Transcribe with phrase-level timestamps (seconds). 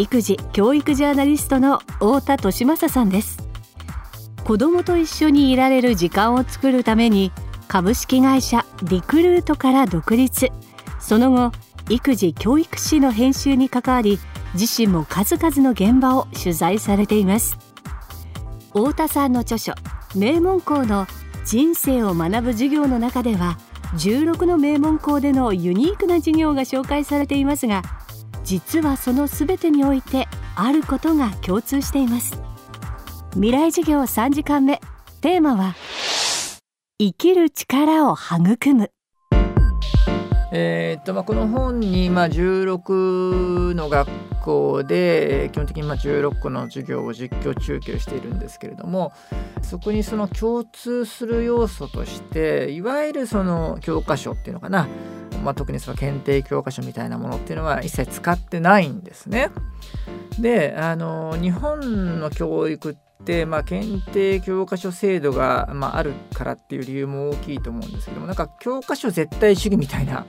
[0.00, 3.38] 育児教育ジャーナリストの太田利正さんです。
[4.44, 7.32] 子供と一緒にいられる時間を作るために
[7.68, 10.48] 株式会社リクルートから独立。
[10.98, 11.52] その後
[11.90, 14.18] 育児教育誌の編集に関わり
[14.54, 17.58] 自身も数々の現場を取材されています。
[18.68, 19.74] 太田さんの著書
[20.14, 21.06] 名門校の
[21.44, 23.58] 人生を学ぶ授業の中では
[23.96, 27.82] 16の名門校でのユニークな授業が紹介されていますが
[28.50, 32.36] 実はその全てにおいてあることが共通しています。
[33.34, 34.80] 未来授業3時間目。
[35.20, 35.76] テーマは
[36.98, 38.90] 生きる力を育む。
[40.52, 49.12] えー、っとまあ、この本に、まあ、16の学校で基本的にまあ16個の授業を実況中継しているんですけれども
[49.62, 54.88] そこにその共通する要素としていわゆるその教科書っていうのかな、
[55.44, 59.50] まあ、特にその検定教科書みたいなものっていうのは一切使ってないんですね。
[60.40, 63.09] であの日本の教育って
[63.46, 70.26] まあ、検定教科書制度が、まあ、あるからっていう理由も大きいと思うんですけどもなんか教科書絶対主義みたいな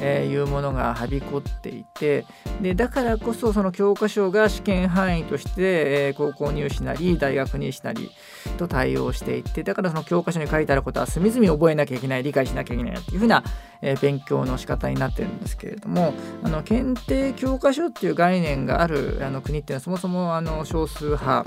[0.00, 2.26] えー、いうものがはびこっていて
[2.60, 8.10] でだからこそその教科書が試験範囲として、えー、高校入試なり大学入試なり
[8.58, 13.44] と対応していってだからその教科書に書いてあることは隅々覚えなきゃいけない理解しなきゃいけないっていうふうな、
[13.82, 16.12] えー、勉強の仕方になってるんですけれども
[16.42, 21.44] あの検定教科書っていう概念があるあの国っていうのはそもそもあの少数派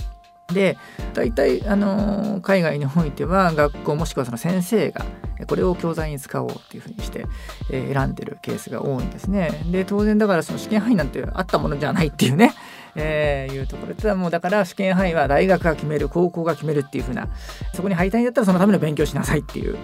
[0.53, 0.77] で
[1.13, 5.05] 大体、あの海外においては学校もしくはその先生が
[5.47, 7.25] これを教材に使おうっていうふうにして、
[7.69, 9.51] え選んでるケースが多いんですね。
[9.71, 12.53] で当然だからその試験範囲なんてあったものじゃないっていうね、
[12.97, 17.29] えー、いうところでもうだから試験範囲は大学が決める高校が決めるっていうふうな
[17.73, 19.77] そこに入りたいんだったらそのための勉強しなさいっていう、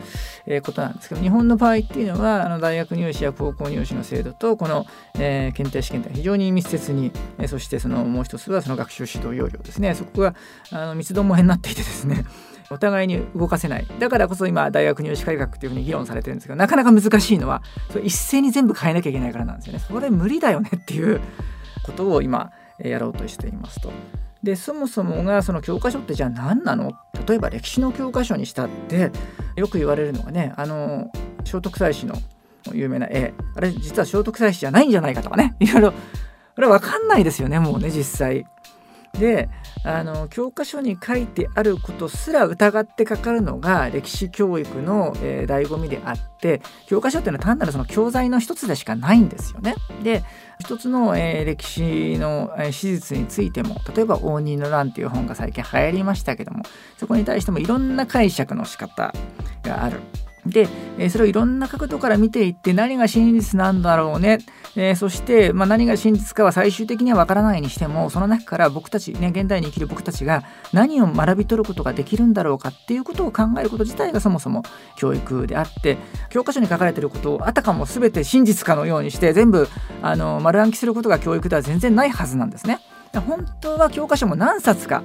[0.47, 4.85] えー、ことなんですけど日本の場合っていうのはあの大学入試や高校入試の制度とこの、
[5.15, 9.93] えー、検定試験って非常に密接に、え、そしてそのもう一つはその学習指導要領ですね。
[9.93, 10.35] そこが
[10.71, 12.25] あの三つどもえになっていてですね
[12.71, 13.85] お互いに動かせない。
[13.99, 19.79] だからこそ今大学入試改革っていうふうに議論されてるんですけどなかなか難しいのはそれ一斉に全部変えなきゃいけないからなんですよね。
[19.79, 21.21] それ無理だよねっていう
[21.83, 23.91] ことを今やろうとしていますと。
[24.41, 26.91] でそもそもがその教科書ってじゃあ何なの？
[27.27, 29.11] 例えば歴史の教科書にしたって
[29.55, 31.11] よく言われるのがねあの
[31.45, 32.15] 聖徳太子の
[32.73, 35.91] 有名な絵あれ実は聖徳太子じゃないんじゃないかとかねいろいろ
[36.55, 38.45] これ分かんないですよねもうね実際。
[39.19, 39.47] で
[39.85, 49.75] あの教科書に書いてあることすら疑ってかかるのが歴史教育の、えー、醍醐味であって教科書っていうのは単なるその教材の一つでしかないんですよね。
[50.03, 50.23] で
[50.59, 56.63] 一つの、えー、歴史の、えー、史実についても例えば「応仁の乱」っていう本が最近流行りましたけども
[56.97, 59.13] そこに対してもいろんな解釈の仕方
[59.63, 59.99] がある。
[60.45, 60.67] で、
[60.97, 64.39] えそれをいろんな角度から見ていって何が真実なんだろうね、
[64.75, 70.43] え、そして、ま、何が真実かは最終的にはわからないにしてもその中から僕たち、ね、現代に生きる僕たちが
[70.73, 74.63] 何を学び取ることができるんだろうかっていうことを考えること自体がそもそも
[74.97, 75.97] 教育であって
[76.29, 79.67] 教科書に書かれてることをあたかも全て真実かのようにして全部
[80.01, 82.79] あの丸暗記することが教育では全然ないはずなんですね。
[83.21, 85.03] 本当は教科書も何冊か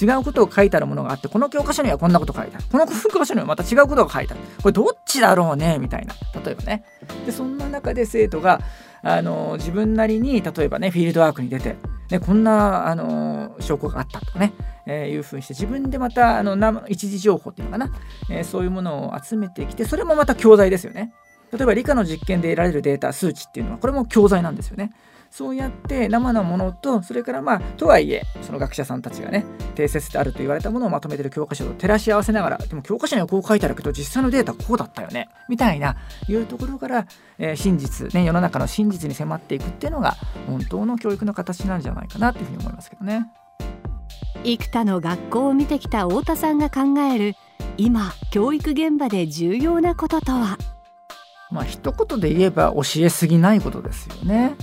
[0.00, 2.64] 違うことを書いてあるものがあってこの教科書にはこんなこと書いてある。
[2.70, 4.42] この教科書にはまた違うことが書いてある。
[4.62, 6.14] これどっちだろうねみたいな。
[6.40, 6.84] 例えばね。
[7.26, 8.60] でそんな中で生徒が
[9.02, 11.76] あの自分なりに例えばねフィールドワークに出て、
[12.10, 14.52] ね、こんなあの証拠があったとかね、
[14.86, 17.92] えー、いうふうにして自分でまたあの一時情報っていうのかな、
[18.30, 21.12] えー、そういうものを集めてきてそれもまた教材ですよね。
[21.52, 24.92] 例えば理科の実験で得られるデータ数値っていうのはこれも教材なんですよね
[25.30, 29.44] そうやって生のものとそれからまあとはいえその学者さんたちがね
[29.74, 35.96] 定説であると言われたものをまとめてる教科書と照らし合わせながらでも教科書にはこう書いてあるけど実際のデータこうだったよねみたいな
[36.28, 37.06] いうところから、
[37.38, 40.16] えー、真実、ね、世の中の真実に迫っていくっていうのが
[40.46, 43.26] 本当の教育の形なんじゃないかなというふうに思いますけどね。
[44.44, 47.34] 幾多の学校を見てきた太田さんが考える
[47.76, 50.56] 今教育現場で重要なこととは？
[51.50, 54.54] まあ一言で言えば教えすぎないことですよね。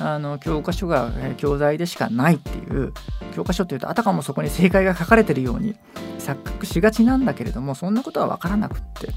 [0.00, 2.92] あの教科書が教材でしかないっていう
[3.34, 5.76] 教科書っていうとあたかもそこに正解が書かれてるように
[6.18, 9.10] 錯覚しがちなんだけれどもそんなことは分からなくって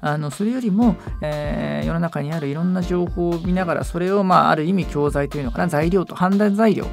[0.00, 6.86] あのそれよりも、えー、世の中にあるいろんな情報を見ながらそれを、まあ、ある意味教材というのかな材料と判断材料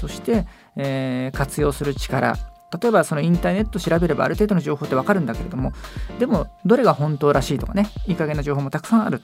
[0.00, 0.46] として、
[0.76, 2.36] えー、活用する力
[2.80, 5.72] 例えばそのインターネット調べればある程度の情報ってわかるんだけれども
[6.18, 9.22] でもどれが本当らしいとかねいい加減な情報もたくさんある。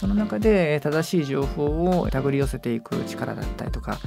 [0.00, 3.98] その中で正しい情報を手繰り寄せていく力だったりとか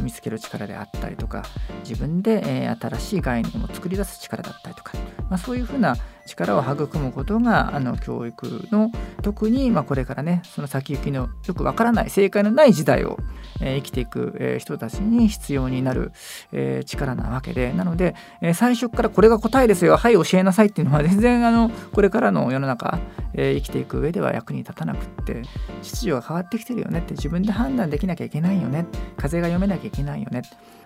[0.00, 1.42] 見つける力であったりとか
[1.86, 4.94] 自分で新しい概念を作り出す力だったりとか、
[5.28, 5.96] まあ、そういうふうな
[6.26, 8.90] 力を育むことがあの教育の
[9.22, 13.18] 特にまあこれからねその先行きのよくわからない正解のない時代を、
[13.60, 16.12] えー、生きていく、えー、人たちに必要になる、
[16.52, 23.00] えー、力なわけでなので、え、最初からこれが答えですよはい教えなさいっていうのは全然あのこれからの世の中、
[23.34, 25.42] え、生きていく上では役に立たなくって
[25.82, 28.86] 秩序が変わってきてるよねって自分で判断できなきゃいけないよね
[29.16, 30.42] 風が読めなきゃいけないよね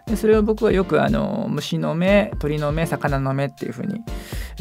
[0.06, 4.02] でそれを僕はよくあの虫の目鳥の目魚の目っていうふうに、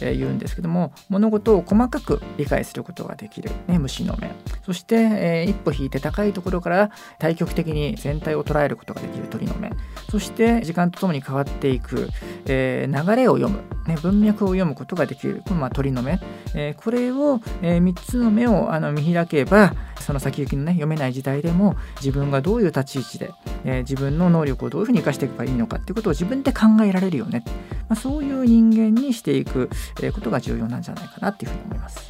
[0.02, 4.32] えー、言うんですけども物事を細かく理解することができる、ね、虫の目。
[4.66, 6.90] そして、えー、一歩引いて高いところから
[7.20, 9.70] 対極的に全体を捉えることができる鳥の目。
[10.10, 12.10] そして時間とともに変わっていく、
[12.48, 15.44] えー、流れを読む、ね、文脈を読むことができる。
[15.48, 16.20] この、まあ、鳥の目、
[16.56, 23.32] えこれを、え3つの目をあの見開けばその先行きのね読めない時代でも自分がどういう立ち位置で、
[23.64, 27.44] え自分の能力をどういうふうに生かしていくばいいのかっていうことを自分で考えられるよね、
[27.90, 29.70] まあ、そういう人間にしていく
[30.14, 32.10] ことが重要なんじゃないかなっていうふうに思います。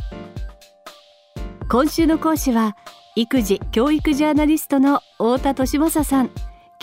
[1.67, 2.77] 今週の講師は
[3.15, 6.29] 育児教育ジャーナリストの太田利正さん。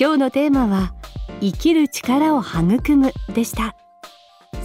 [0.00, 0.94] 今日のテーマは
[1.41, 3.77] 生きる力を育むでした。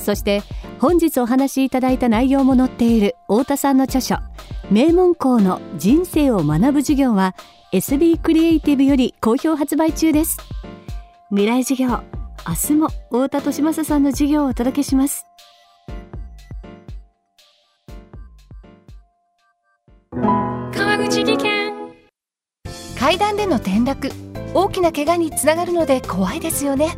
[0.07, 0.41] そして
[0.79, 4.15] 本日お話しいただいた内容も載っている太田さんの著書
[4.71, 7.35] 名門校の人生を学ぶ授業は
[7.73, 10.37] SB クリエイティブより好評発売中です。
[11.29, 11.89] 未来授業
[12.47, 15.25] 明日も太田利正さんの授業をお届けします。
[20.13, 21.73] 川口技研。
[22.97, 24.09] 階段での転落
[24.53, 26.97] 大きな怪我につながるので怖いですよね